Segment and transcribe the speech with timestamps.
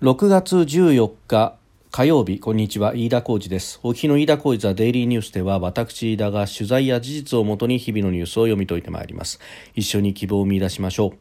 [0.00, 1.56] 6月14日
[1.90, 2.94] 火曜日こんにちは。
[2.94, 3.80] 飯田浩二です。
[3.82, 9.40] お日の飯田浩二ザデイリーニュースでは私飯田が取材や事実をもとに日々のニュースを読み解いてまいります。
[9.74, 11.18] 一緒に希望を見出しましょう。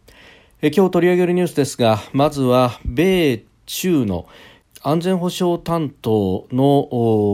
[0.62, 4.27] え今日取り上げるニュースですがまずは米中の
[4.84, 6.88] 安全保障担当の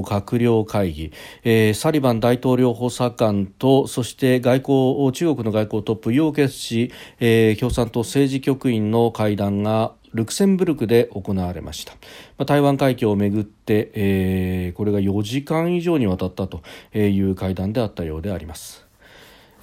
[0.07, 1.11] 閣僚会議、
[1.43, 11.93] えー、サリバン大統領補佐官とそして外交中国の外交トップ楊潔氏、えー、共産党政治局員の会談がルクセンブルクで行われました、
[12.37, 16.61] まあ、台湾海峡をめぐって、えー、これが4時間以上にわたったと
[16.97, 18.83] いう会談であったようであります。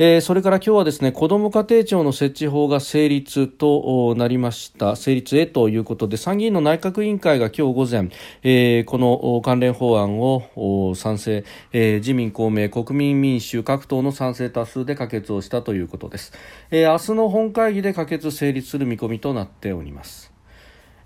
[0.03, 4.97] えー、それから今日はですね子ども家庭庁の設置法が成立となりました。
[4.97, 8.09] 成立へということで参議院の内閣委員会が今日午前、
[8.43, 11.45] えー、この関連法案を賛成、
[11.75, 16.33] えー、自民公明国民民主各党の賛成多数で可決をしたということです、
[16.71, 20.30] えー、明日の本会議で可決成立する見込みとなっております。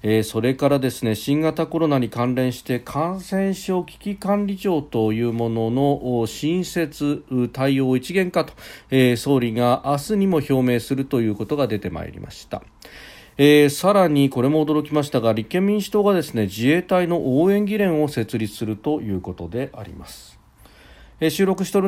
[0.07, 7.25] えー、それからですね新型コロナに関連して感染症危機管理庁というものの新設
[7.55, 8.53] 対応一元化と、
[8.91, 12.63] えー、総理が明日にも表明するということが出てまいりました。
[13.39, 20.34] えー、さらにこれも驚きましたが立憲民主党がですね自衛隊の応援議連を設立するということであります。
[21.31, 21.87] 収録してお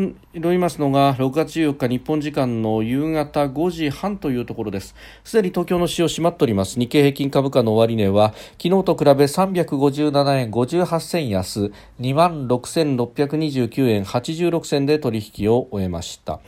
[0.51, 4.95] りますのが6月14日日本時間の夕方5時半というところです。
[5.25, 6.79] すでに東京の市場閉まっております。
[6.79, 16.41] 日経平均株価の終値は昨日と比べ357円58銭安2万6629円86銭で取引を終えました。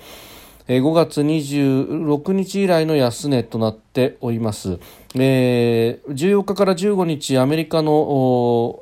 [0.69, 4.79] 5月26日以来の安値となっております、
[5.15, 8.79] えー、14日から15日アメリカの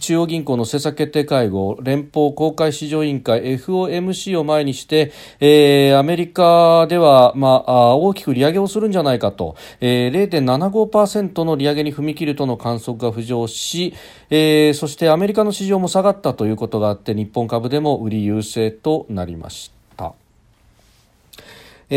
[0.00, 13.94] 中央銀行の政策決定会合連邦公開市場委員会 FOMC を前にして、えー、アメリカでは、まあ、大きく利上げをするんじゃないかと、えー、0.75%の利上げに踏み切るとの観測が浮上し、
[14.30, 19.73] えー、そしてアメリカの市場も下がったということがあって日本株でも売り優勢となりました。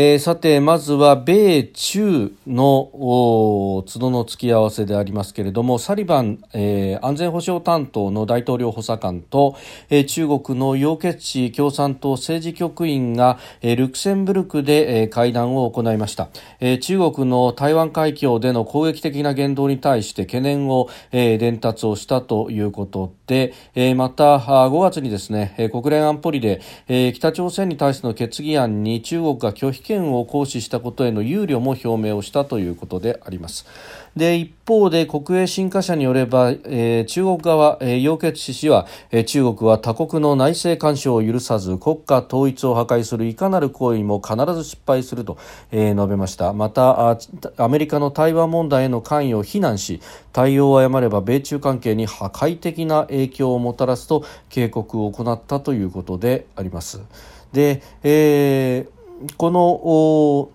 [0.00, 9.56] えー、さてまずは米中の都度の付き合わせでありますけれどもサリバン、えー、安全保障担当の大統領補佐官と、
[9.90, 16.28] えー、中国の楊潔チ共産党政治局員が、えー、ルクセンブルクで、えー、会談を行いました、
[16.60, 33.66] えー、中国の台湾海峡での攻撃的な言動に対して懸念を、えー、伝達をしたということで、えー、また5月にですね国連安保理で、えー、北朝鮮に対しての決議案に中国が拒否権を行使したことへの憂慮も表明をしたということであります。
[34.16, 45.38] で一方で国営新華社によれば、えー、中国側、えー、楊潔氏は、えー、中国は他国の内政干渉を許さず国家統一を破壊するいかなる行為も必ず失敗すると、
[45.70, 47.16] えー、述べましたまた
[47.56, 50.00] アメリカの台湾問題への関与を非難し
[50.32, 57.00] 対応を誤れば米中関係に破壊的な影響をもたらすと警告を行ったということであります
[57.52, 58.97] で、えー
[59.36, 60.50] この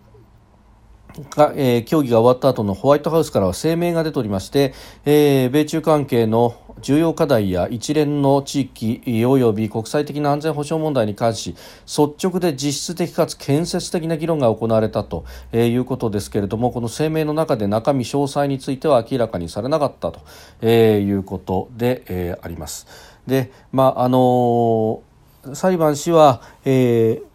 [1.35, 4.73] が、えー、協議が終わった後のホワイトハウスからは声明が出ておりまして、
[5.05, 20.21] えー、米中関係の重要課題や一連の地域及び国際的な安全保障問題に関し率直で実質的かつ建設的な議論が行われたと、えー、いうことですけれどもこの声明の中で中身詳細については明らかにされなかったと、
[20.61, 22.87] えー、いうことで、えー、あります。
[23.27, 27.32] で、まああのー、裁判氏は、えー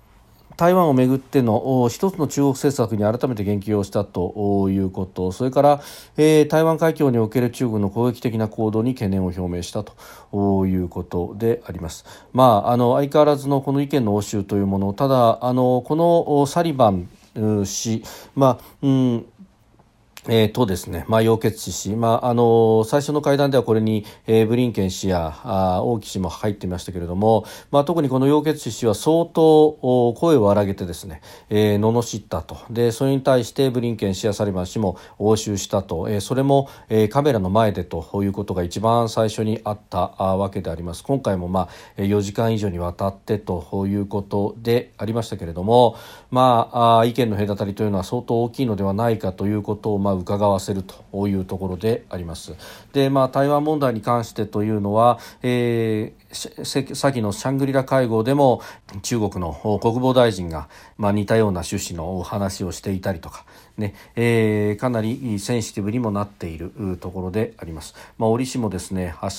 [0.58, 5.80] 台湾をめぐっての一つの中国政策に改めて言及をしたということそれから、
[6.16, 12.04] えー、台湾海峡における中国の攻撃的な行動に懸念を表明したということであります。
[12.32, 17.08] まあ、あの相変わらずのこの意見の応酬というものただあのこのサリバン
[17.64, 18.02] 氏、
[18.34, 19.26] まあうん
[20.30, 29.72] えー、とですね、まあ、楊潔氏、まあ、あの最初の会談ではこれに、えー、ブリンケン氏やあ王毅氏も入っていましたけれども、まあ、特にこの楊潔氏は相当
[30.18, 32.58] 声を荒げてですね、えー、罵ったと。
[32.68, 41.04] でそれに対してブリンケン氏やサリバン氏も応酬したと、えー、それも、えー、カメラの前でということが一番最初にあったわけであります。
[41.04, 45.96] 今回も、まあ、4時間以上にわたってということでありましたけれども、
[46.30, 52.54] まあ、あ意見の隔たりというのは相当大きいのではないかということを、まあ伺わせるというところであります。
[52.92, 58.60] で、まあ、台湾問題に関してというのは、えー、先のシャングリラ会合でも
[59.02, 63.44] 中国の国防大臣が、まあ、似たような趣旨の話をしていたりとか、
[63.78, 67.94] ね、えー、かなりセンシティブにもなっているところであります。
[68.18, 69.34] まあ、折しもですね、明日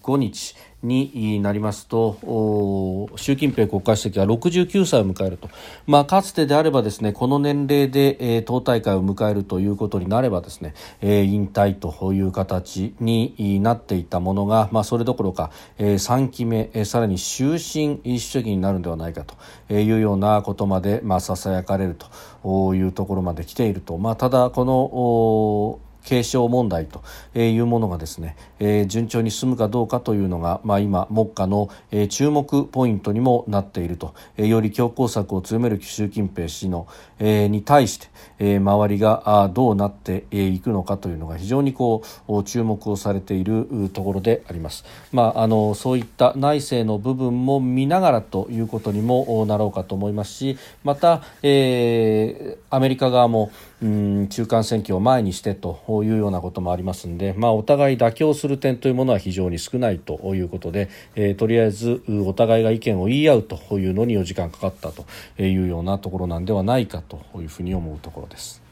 [0.00, 5.50] 15日、になりますと習近平国家主席は69歳を迎えると、
[5.86, 22.06] まあ、かつてであればですねこの年齢で、えー、党大会を迎えるということになればですね、えー、引退という形になっていたものが、まあ、それどころか、えー、3期目、えー、さらに終身主義になるのではないかというようなことまで、まあ、ささやかれると
[22.44, 27.02] いうところまで来ていると、まあ、ただこの継承問題と
[27.38, 36.88] いうものがですね、えー、順調に進むかどうかというのが、まあ、今目下の、えー、注目ポイントにもなっていると、えー、より強硬策を強める習近平氏の、
[37.18, 38.08] えー、に対して、
[38.38, 44.86] えー、周りがあどうなっていくのかというのが非常にこう注目をされているところであります。
[45.12, 53.50] まあ、あのそういった内政の部分も見ながらということにもなろうかと思いますしまた、えー、アメリカ側も
[53.80, 65.06] うん中間選挙を前にしてというようなこともありますので、まあ、お互い妥協する点というものは非常に少ないということで、えー、とりあえずお互いが意見を言い合うというのに4時間かかったと
[65.40, 68.67] いうようなところなんではないかというふうに思うところです。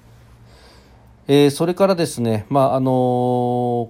[1.28, 2.90] えー、それからですね、まああの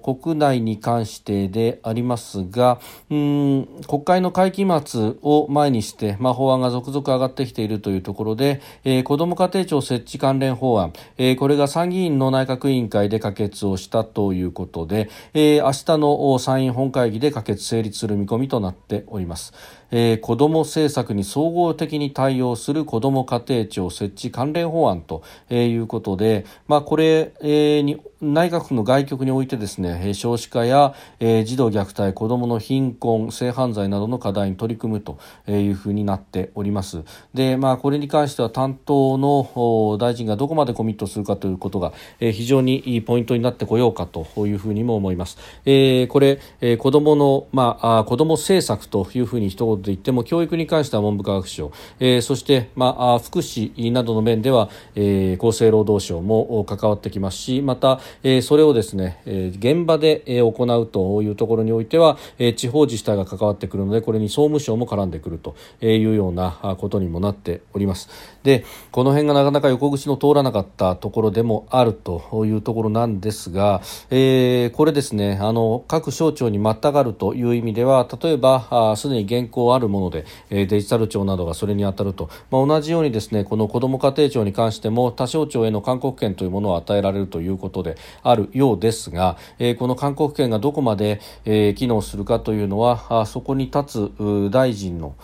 [0.03, 2.79] ー、国内に関してでありますが、
[3.09, 19.53] うん国会の会期末を前にして、まあ、法案が続々上がってきているというところで、えー、子ども家庭庁設置関連法案、えー、これが参議院の内閣委員会で可決をしたということで、えー、明日の参院本会議で可決成立する見込みとなっております。
[19.91, 37.03] えー、子ども政策に総合的に対応する子ども家庭庁設置関連法案ということで、まあ、これ、えー、に内閣府の外局においてですね少子化や、えー、児童虐待子どもの貧困性犯罪などの課題に取り組むというふうになっております。
[37.33, 68.09] で、まあ、これに関しては担当の大臣がどこまでコミットするかということが、えー、非常にいいポイントになってこようかというふうにも思います、えー、これ、えー、子どもの、まあ、子ども政策というふうに一言で言っても教育に関しては文部科学省、えー、そして、まあ、福祉などの面では、えー、厚生労働省も関わってきますしまたえ、それをですね、え、現場で、行うというところにおいては、え、地方自治体が関わってくるのでこれに総務省も絡んでくるというようなことにもなっております。
[68.43, 95.15] でこの辺がなかなか横口の通らなかったところでもあるというところなんですが、えー、これですねあの各省庁にまたがるという意味では例えばすでに現行あるもので、デジタル庁などがそれに当たると、まあ、同じようにですねこの子ども家庭庁に関しても他省庁への勧告権というものを与えられるということであるようですが、え、この勧告権がどこまで、え、機能するかというのはあそこに立つ大臣の、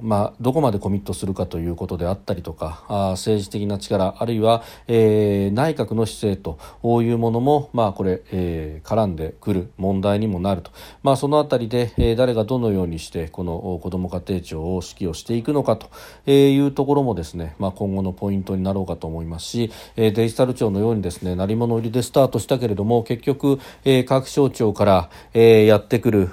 [0.00, 6.58] まあ、どこまでコミットするかということであったりとかあ政治的な力あるいは、えー、内閣の姿勢と
[7.02, 10.70] いうものも、まあ、これ、えー、絡んでくる問題にもなると、
[11.02, 15.88] まあ、そのあたりで、えー、誰がどのようにしてこの子ども家庭庁を指揮をしていくのかと
[16.30, 26.28] いうところもですね、まあ、今後のポイントになろうかと思いますし、え、デジタル庁のようにですね鳴り物入りでスタートしたけれども結局、えー、各省庁から、えー、やってくる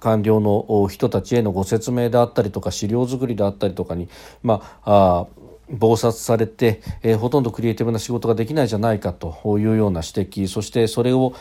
[0.00, 4.08] 官僚の人たちへのご説明であったりとか資料作りであったりとかに、
[4.42, 11.34] まあ、あ忙殺されて、えー、ほとんどクリエイティブな仕事ができないじゃないかというような指摘そしてそれを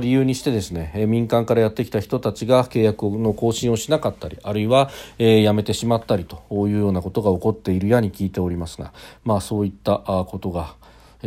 [0.00, 8.92] 理由にしてですね、えー、民間からやってきた人たちが契約の更新をしなかったりあるいは、えー、辞めてしまったりというようなことが起こっているやに聞いておりますが、
[9.24, 10.74] まあ、そういったことが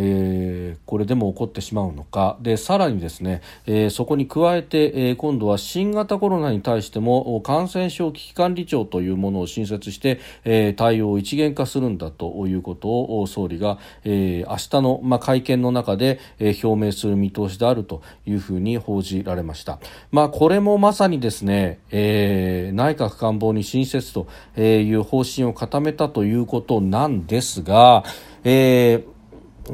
[0.01, 19.79] えー、これでも起こってしまうのかでさらにですね、えー、そこに加えて、えー、今度は新型コロナに対しても感染症危機管理庁というものを新設して、えー、対応を一元化するんだということを総理が、えー、明日の、まあ、会見の中で、えー、表明する見通しであるというふうに報じられました。
[20.11, 28.05] まあ、これもまさにですね、えー、内閣官房に新設という方針を固めたということなんですが、
[28.45, 29.18] えー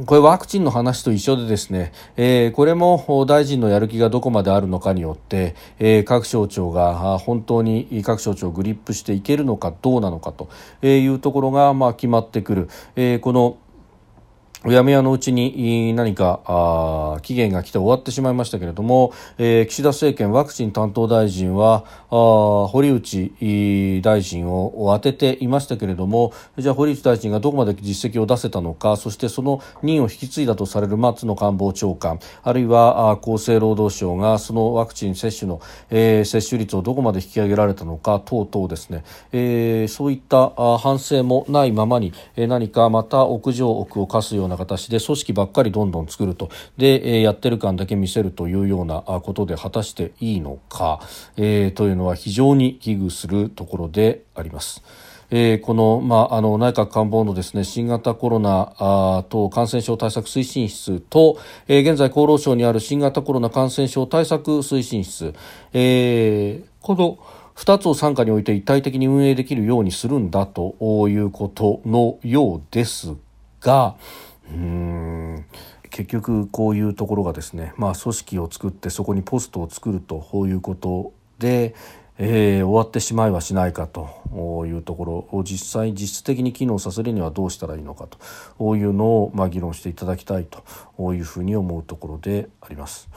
[0.03, 10.49] これワクチンの話と一緒でですね、えー、これも大臣のやる気がどこまであるのかによって、えー、各省庁が本当に各省庁をグリップしていけるのかどうなのかと
[10.85, 13.57] いうところがまあ決まってくる、えー、この
[14.65, 46.49] うやむやのうちに何かあ期限が来て終わってしまいましたけれども、えー、岸田政権ワクチン担当大臣はあ堀内大臣を当てていましたけれどもじゃあ堀内大臣がどこまで実績を出せたのかそしてその任を引き継いだとされる松野官房長官あるいはあ厚生労働省がそのワクチン接種の、えー、接種率をどこまで引き上げられたのか等々ですね、えー、そういったあ反省もないままに、え、何かまた屋上奥を課すようなな形で組織ばっかりどんどん作ると。
[46.77, 51.01] で、えやってる感だけ見せるというようなことで果たしていいのか、
[51.37, 54.83] え、というのは非常に危惧するところであります。
[55.31, 65.33] えー、この,、まあ、あの内閣官房のですね新型コロナ等感染症対策推進室と、えー、現在厚労省にある新型コロナ感染症対策推進室、
[65.73, 67.17] えー、この
[67.55, 70.75] 2つを傘下において一体的に運営できるようにするんだと
[71.09, 73.15] いうことのようです
[73.61, 73.95] が、
[74.53, 75.45] うん
[75.89, 81.73] 結局こういうところがですね、まあ、組織を作ってそこにポストを作るということで、
[82.17, 88.07] えー、終わってしまいはしないかというところを実際実質的に機能させるにはどうしたらいいのか
[88.57, 90.45] というのを、まあ、議論していただきたい
[90.97, 93.09] というふうに思うところであります。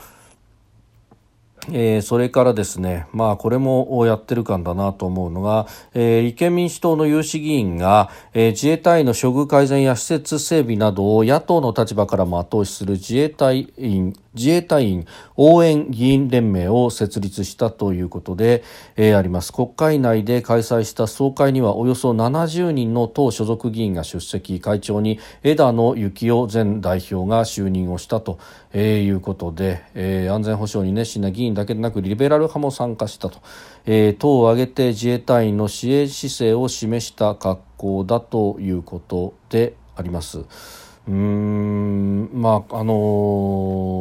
[1.70, 18.62] えー、それからですね、まあこれもやってる感だなと思うのが、えー、立憲民主党の有志議員が、えー、自衛隊員の処遇改善や施設整備などを野党の立場からも後押しする自衛隊員自衛隊員応援議員連盟を設立したということで、
[18.96, 19.52] えー、あります。
[19.52, 24.60] 国会内で開催した総会にはおよそ70人の党所属議員が出席。
[24.60, 28.38] 会長に枝野幸男前代表が就任をしたと、
[28.72, 33.40] えー、いうことで、えー、安全保障に熱心な議員だけでなくリベラル派も参加したと、
[33.86, 40.44] えー、党を挙げて自衛隊員の支援姿勢を示した格好だということであります。
[41.08, 42.92] うんまああの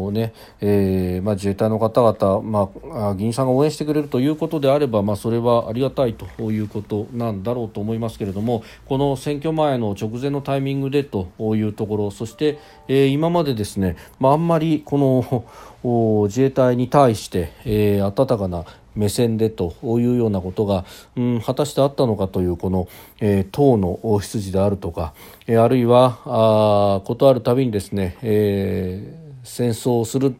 [0.10, 2.70] ー、ね、えー、まあ、自衛隊の方々、ま
[3.10, 12.60] あ、議員さんが応援してくれるということであれば、まあ、それはありがたいということなんだろうと思いますけれどもこの選挙前の直前のタイミングでというところそして、
[12.90, 18.66] えー、今までですね、まあ、あんまりこの自衛隊に対して、えー、温かな
[18.98, 20.86] 目線でというようなことが、
[21.16, 22.90] うん、果たしてあったのかというこの、
[23.20, 25.14] えー、党の出自であるとか、
[25.46, 30.36] えー、あるいはあことあるたびにですね、えー、戦争をする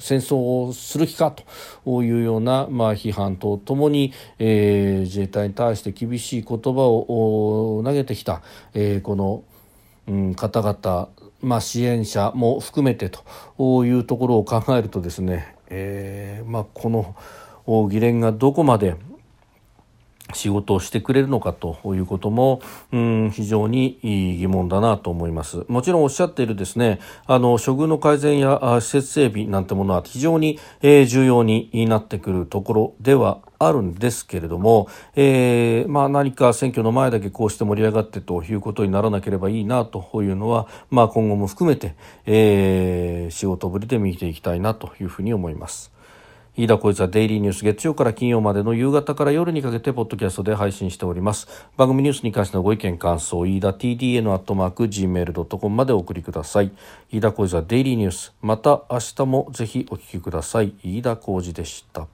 [0.00, 0.36] 戦争
[0.66, 1.30] をする気か
[1.84, 8.40] というような、まあ、批判とともに、えー、自衛隊に対して厳しい言葉を投げてきた、
[8.72, 9.44] えー、この、
[10.08, 11.08] うん、方々、
[11.42, 17.14] まあ、支援者も含めてというところを考えるとですね、えーまあ、この
[17.90, 18.96] 議連がどこまで
[20.34, 22.60] 仕事をしてくれるのかということも、
[22.92, 25.64] うん、非常に疑問だなと思います。
[25.68, 41.94] もちろんおっしゃっているですね、あの、処遇の改善や施設整備なんてものは非常に、えー、重要になってくるところではあるんですけれども、えー、まあ何か選挙の前だけこうして盛り上がってということにならなければいいなというのは、まあ今後も含めて、
[42.26, 45.92] えー、仕事ぶりで見ていきたいなというふうに思います。
[46.56, 51.46] 飯田小一はデイリーニュース月曜から金曜までの夕方から夜にかけてポッドキャストで配信しております。
[51.76, 56.72] 番組ニュースに関してのご意見感想飯田 TDN アットマーク Gmail.com までお送りください。
[57.10, 60.74] 飯田小一はデイリーニュースまた明日もぜひお聞きください。
[60.82, 62.08] 飯田浩二でした。